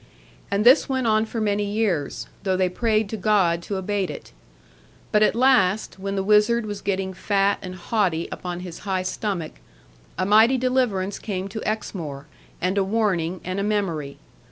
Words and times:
And 0.49 0.65
this 0.65 0.89
went 0.89 1.05
on 1.05 1.25
for 1.27 1.39
many 1.39 1.63
years; 1.63 2.25
though 2.41 2.57
they 2.57 2.69
prayed 2.69 3.07
to 3.09 3.17
God 3.17 3.61
to 3.61 3.75
abate 3.75 4.09
it. 4.09 4.31
But 5.11 5.21
at 5.21 5.35
last, 5.35 5.99
when 5.99 6.15
the 6.15 6.23
wizard 6.23 6.65
was 6.65 6.81
getting 6.81 7.13
fat 7.13 7.59
and 7.61 7.75
haughty 7.75 8.27
upon 8.31 8.61
his 8.61 8.79
high 8.79 9.03
stomach, 9.03 9.59
a 10.17 10.25
mighty 10.25 10.57
deliverance 10.57 11.19
came 11.19 11.47
to 11.49 11.63
Exmoor, 11.69 12.25
and 12.59 12.79
a 12.79 12.83
warning, 12.83 13.41
and 13.43 13.59
a 13.59 13.63
memory. 13.63 14.17